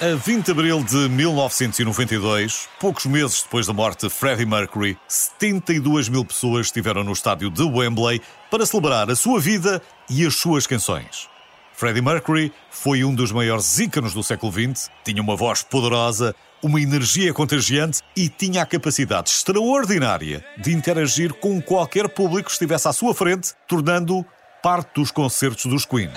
A 0.00 0.16
20 0.16 0.46
de 0.46 0.50
abril 0.50 0.82
de 0.82 1.08
1992, 1.08 2.68
poucos 2.80 3.06
meses 3.06 3.42
depois 3.42 3.66
da 3.66 3.72
morte 3.72 4.06
de 4.06 4.10
Freddie 4.12 4.46
Mercury, 4.46 4.98
72 5.06 6.08
mil 6.08 6.24
pessoas 6.24 6.66
estiveram 6.66 7.04
no 7.04 7.12
estádio 7.12 7.50
de 7.50 7.62
Wembley 7.62 8.20
para 8.50 8.66
celebrar 8.66 9.08
a 9.10 9.14
sua 9.14 9.38
vida 9.38 9.80
e 10.10 10.26
as 10.26 10.34
suas 10.34 10.66
canções. 10.66 11.28
Freddie 11.72 12.02
Mercury 12.02 12.52
foi 12.70 13.04
um 13.04 13.14
dos 13.14 13.30
maiores 13.30 13.78
íconos 13.78 14.12
do 14.12 14.24
século 14.24 14.50
XX, 14.50 14.90
tinha 15.04 15.22
uma 15.22 15.36
voz 15.36 15.62
poderosa, 15.62 16.34
uma 16.60 16.80
energia 16.80 17.32
contagiante 17.32 18.00
e 18.16 18.28
tinha 18.28 18.62
a 18.62 18.66
capacidade 18.66 19.30
extraordinária 19.30 20.44
de 20.58 20.72
interagir 20.72 21.32
com 21.34 21.62
qualquer 21.62 22.08
público 22.08 22.46
que 22.46 22.52
estivesse 22.52 22.88
à 22.88 22.92
sua 22.92 23.14
frente, 23.14 23.52
tornando 23.68 24.26
parte 24.62 24.94
dos 24.94 25.12
concertos 25.12 25.66
dos 25.66 25.84
Queen. 25.84 26.10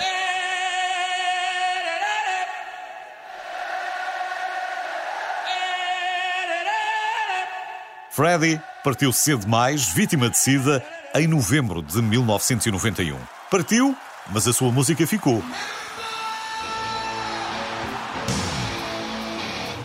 Freddie 8.16 8.58
partiu 8.82 9.12
cedo 9.12 9.40
demais, 9.40 9.92
vítima 9.92 10.30
de 10.30 10.38
sida, 10.38 10.82
em 11.14 11.26
novembro 11.26 11.82
de 11.82 12.00
1991. 12.00 13.14
Partiu, 13.50 13.94
mas 14.32 14.48
a 14.48 14.54
sua 14.54 14.72
música 14.72 15.06
ficou. 15.06 15.44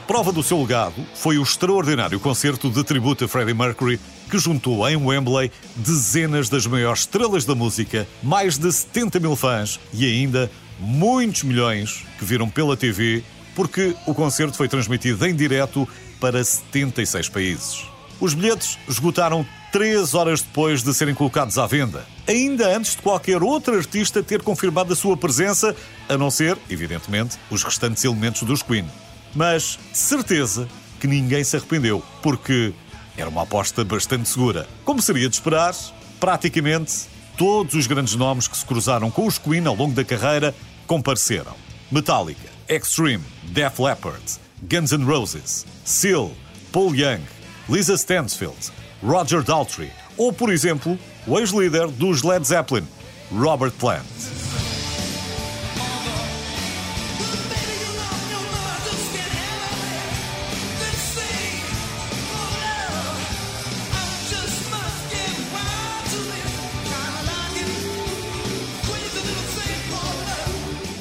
Prova 0.08 0.32
do 0.32 0.42
seu 0.42 0.62
legado 0.62 1.06
foi 1.14 1.38
o 1.38 1.44
extraordinário 1.44 2.22
concerto 2.22 2.70
de 2.70 2.82
tributo 2.86 3.26
a 3.26 3.28
Freddie 3.28 3.54
Mercury 3.54 4.00
que 4.30 4.40
juntou 4.40 4.88
em 4.88 4.96
Wembley 4.96 5.52
dezenas 5.76 6.48
das 6.48 6.66
maiores 6.66 7.02
estrelas 7.02 7.44
da 7.44 7.54
música, 7.54 8.08
mais 8.24 8.58
de 8.58 8.72
70 8.72 9.20
mil 9.20 9.36
fãs 9.36 9.78
e 9.92 10.06
ainda 10.06 10.50
muitos 10.80 11.44
milhões 11.44 12.06
que 12.18 12.24
viram 12.24 12.50
pela 12.50 12.78
TV 12.78 13.26
porque 13.54 13.94
o 14.08 14.16
concerto 14.16 14.56
foi 14.56 14.70
transmitido 14.70 15.28
em 15.28 15.36
direto 15.36 15.86
para 16.18 16.42
76 16.42 17.28
países. 17.28 17.91
Os 18.22 18.36
bilhetes 18.36 18.78
esgotaram 18.88 19.44
três 19.72 20.14
horas 20.14 20.44
depois 20.44 20.84
de 20.84 20.94
serem 20.94 21.16
colocados 21.16 21.58
à 21.58 21.66
venda, 21.66 22.06
ainda 22.28 22.78
antes 22.78 22.96
de 22.96 23.02
qualquer 23.02 23.42
outro 23.42 23.76
artista 23.76 24.22
ter 24.22 24.44
confirmado 24.44 24.94
a 24.94 24.96
sua 24.96 25.18
presença, 25.18 25.76
a 26.08 26.16
não 26.16 26.30
ser, 26.30 26.56
evidentemente, 26.70 27.40
os 27.50 27.64
restantes 27.64 28.04
elementos 28.06 28.44
dos 28.44 28.62
Queen. 28.62 28.86
Mas 29.34 29.80
de 29.92 29.98
certeza 29.98 30.68
que 31.00 31.08
ninguém 31.08 31.44
se 31.44 31.58
arrependeu, 31.58 32.04
porque 32.22 32.72
era 33.18 33.28
uma 33.28 33.42
aposta 33.42 33.84
bastante 33.84 34.30
segura. 34.30 34.70
Como 34.86 35.02
seria 35.02 35.28
de 35.28 35.34
esperar, 35.34 35.74
praticamente 36.20 37.08
todos 37.36 37.74
os 37.74 37.88
grandes 37.88 38.14
nomes 38.14 38.48
que 38.48 38.56
se 38.56 38.66
cruzaram 38.68 39.10
com 39.10 39.26
os 39.26 39.40
Queen 39.40 39.66
ao 39.66 39.76
longo 39.76 39.96
da 39.96 40.04
carreira 40.04 40.54
compareceram. 40.86 41.56
Metallica, 41.92 42.50
Extreme, 42.70 43.24
Def 43.46 43.80
Leppard, 43.80 44.22
Guns 44.62 44.92
N' 44.92 45.06
Roses, 45.06 45.66
Seal, 45.84 46.32
Paul 46.72 46.96
Young, 46.96 47.22
Lisa 47.70 47.96
Stansfield, 47.96 48.72
Roger 49.04 49.44
Daltrey 49.44 49.92
ou, 50.18 50.32
por 50.32 50.52
exemplo, 50.52 50.98
o 51.26 51.40
ex-líder 51.40 51.88
dos 51.88 52.24
Led 52.24 52.46
Zeppelin, 52.46 52.88
Robert 53.32 53.72
Plant. 53.72 54.06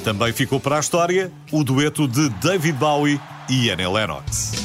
Também 0.03 0.33
ficou 0.33 0.59
para 0.59 0.77
a 0.77 0.79
história 0.79 1.31
o 1.51 1.63
dueto 1.63 2.07
de 2.07 2.27
David 2.29 2.77
Bowie 2.77 3.21
e 3.47 3.69
Annie 3.69 3.87
Lennox. 3.87 4.60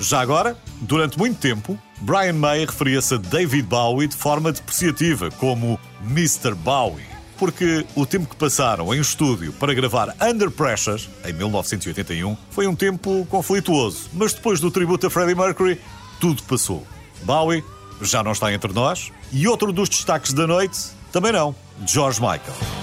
Já 0.00 0.20
agora, 0.20 0.56
durante 0.80 1.18
muito 1.18 1.38
tempo, 1.38 1.78
Brian 2.00 2.32
May 2.32 2.64
referia-se 2.64 3.14
a 3.14 3.16
David 3.18 3.62
Bowie 3.64 4.08
de 4.08 4.16
forma 4.16 4.50
depreciativa, 4.50 5.30
como 5.32 5.78
Mr. 6.02 6.54
Bowie, 6.54 7.04
porque 7.38 7.84
o 7.94 8.06
tempo 8.06 8.28
que 8.28 8.36
passaram 8.36 8.94
em 8.94 9.00
estúdio 9.00 9.52
para 9.52 9.74
gravar 9.74 10.14
Under 10.20 10.50
Pressure, 10.50 11.06
em 11.24 11.32
1981, 11.32 12.36
foi 12.50 12.66
um 12.66 12.74
tempo 12.74 13.26
conflituoso, 13.28 14.08
mas 14.14 14.32
depois 14.32 14.58
do 14.58 14.70
tributo 14.70 15.06
a 15.06 15.10
Freddie 15.10 15.34
Mercury, 15.34 15.80
tudo 16.18 16.42
passou. 16.44 16.86
Bowie 17.22 17.62
já 18.00 18.22
não 18.22 18.32
está 18.32 18.52
entre 18.52 18.72
nós, 18.72 19.12
e 19.30 19.46
outro 19.46 19.72
dos 19.72 19.88
destaques 19.88 20.32
da 20.32 20.46
noite, 20.46 20.78
também 21.12 21.32
não, 21.32 21.54
George 21.86 22.20
Michael. 22.20 22.79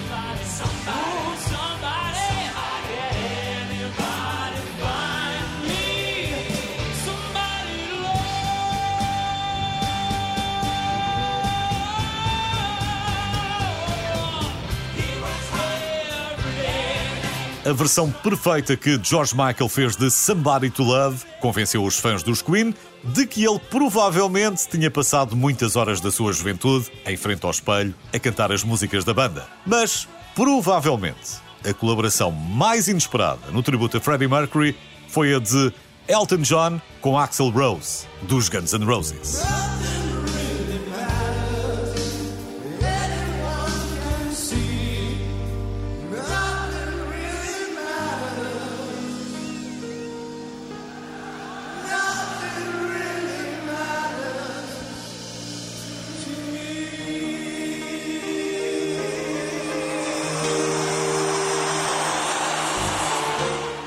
A 17.67 17.73
versão 17.73 18.09
perfeita 18.09 18.77
que 18.77 18.97
George 19.03 19.35
Michael 19.35 19.67
fez 19.67 19.97
de 19.97 20.09
Somebody 20.09 20.69
to 20.69 20.83
Love 20.83 21.25
convenceu 21.41 21.83
os 21.83 21.99
fãs 21.99 22.23
dos 22.23 22.41
Queen 22.41 22.73
de 23.03 23.27
que 23.27 23.43
ele 23.43 23.59
provavelmente 23.59 24.69
tinha 24.69 24.89
passado 24.89 25.35
muitas 25.35 25.75
horas 25.75 25.99
da 25.99 26.09
sua 26.09 26.31
juventude 26.31 26.89
em 27.05 27.17
frente 27.17 27.43
ao 27.43 27.51
espelho 27.51 27.93
a 28.13 28.17
cantar 28.19 28.53
as 28.53 28.63
músicas 28.63 29.03
da 29.03 29.13
banda. 29.13 29.45
Mas, 29.65 30.07
provavelmente, 30.33 31.41
a 31.69 31.73
colaboração 31.73 32.31
mais 32.31 32.87
inesperada 32.87 33.51
no 33.51 33.61
tributo 33.61 33.97
a 33.97 33.99
Freddie 33.99 34.29
Mercury 34.29 34.73
foi 35.09 35.35
a 35.35 35.39
de 35.39 35.73
Elton 36.07 36.37
John 36.37 36.81
com 37.01 37.19
Axl 37.19 37.49
Rose, 37.49 38.05
dos 38.21 38.47
Guns 38.47 38.71
N' 38.71 38.85
Roses. 38.85 39.43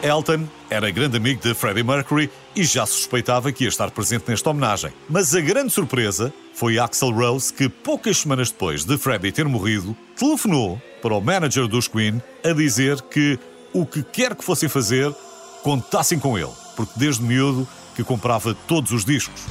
Elton 0.02 0.48
era 0.70 0.90
grande 0.90 1.18
amigo 1.18 1.42
de 1.42 1.52
Freddie 1.52 1.82
Mercury 1.82 2.30
e 2.56 2.64
já 2.64 2.86
suspeitava 2.86 3.52
que 3.52 3.64
ia 3.64 3.68
estar 3.68 3.90
presente 3.90 4.24
nesta 4.28 4.48
homenagem. 4.48 4.92
Mas 5.08 5.34
a 5.34 5.40
grande 5.40 5.72
surpresa 5.72 6.32
foi 6.54 6.78
Axl 6.78 7.10
Rose 7.10 7.52
que, 7.52 7.68
poucas 7.68 8.18
semanas 8.18 8.50
depois 8.50 8.84
de 8.84 8.96
Freddie 8.96 9.30
ter 9.30 9.44
morrido, 9.46 9.94
telefonou 10.16 10.80
para 11.02 11.14
o 11.14 11.20
manager 11.20 11.66
dos 11.66 11.86
Queen 11.86 12.22
a 12.44 12.52
dizer 12.52 13.00
que 13.02 13.38
o 13.72 13.84
que 13.84 14.02
quer 14.02 14.34
que 14.34 14.44
fossem 14.44 14.68
fazer, 14.68 15.14
contassem 15.62 16.18
com 16.18 16.38
ele, 16.38 16.52
porque 16.76 16.92
desde 16.96 17.22
miúdo 17.22 17.68
que 17.94 18.02
comprava 18.02 18.54
todos 18.66 18.92
os 18.92 19.04
discos. 19.04 19.42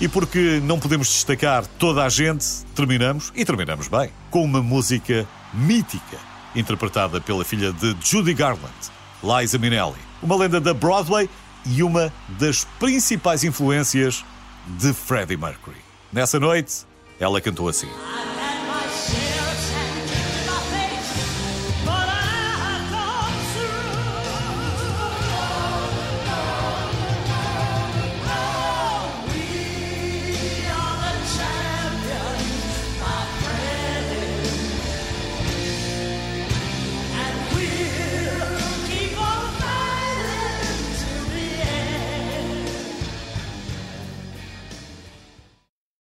E 0.00 0.08
porque 0.08 0.60
não 0.62 0.78
podemos 0.78 1.08
destacar 1.08 1.66
toda 1.78 2.04
a 2.04 2.08
gente, 2.08 2.46
terminamos, 2.74 3.32
e 3.34 3.44
terminamos 3.44 3.88
bem, 3.88 4.10
com 4.30 4.44
uma 4.44 4.62
música 4.62 5.26
mítica, 5.52 6.16
interpretada 6.54 7.20
pela 7.20 7.44
filha 7.44 7.72
de 7.72 7.94
Judy 8.00 8.32
Garland, 8.32 8.72
Liza 9.22 9.58
Minnelli, 9.58 9.98
uma 10.22 10.36
lenda 10.36 10.60
da 10.60 10.72
Broadway 10.72 11.28
e 11.66 11.82
uma 11.82 12.12
das 12.38 12.64
principais 12.78 13.44
influências 13.44 14.24
de 14.78 14.92
Freddie 14.92 15.36
Mercury. 15.36 15.76
Nessa 16.12 16.40
noite, 16.40 16.86
ela 17.18 17.40
cantou 17.40 17.68
assim. 17.68 17.88